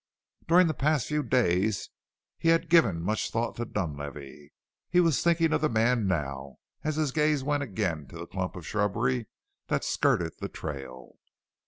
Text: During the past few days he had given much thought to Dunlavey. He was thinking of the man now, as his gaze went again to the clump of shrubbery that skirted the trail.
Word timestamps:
During 0.47 0.65
the 0.65 0.73
past 0.73 1.05
few 1.05 1.21
days 1.21 1.91
he 2.39 2.49
had 2.49 2.71
given 2.71 3.03
much 3.03 3.29
thought 3.29 3.55
to 3.57 3.65
Dunlavey. 3.65 4.51
He 4.89 4.99
was 4.99 5.21
thinking 5.23 5.53
of 5.53 5.61
the 5.61 5.69
man 5.69 6.07
now, 6.07 6.55
as 6.83 6.95
his 6.95 7.11
gaze 7.11 7.43
went 7.43 7.61
again 7.61 8.07
to 8.07 8.17
the 8.17 8.25
clump 8.25 8.55
of 8.55 8.65
shrubbery 8.65 9.27
that 9.67 9.83
skirted 9.83 10.33
the 10.39 10.49
trail. 10.49 11.19